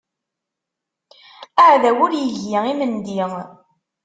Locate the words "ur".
2.05-2.11